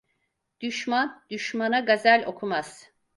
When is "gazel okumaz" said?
1.79-2.89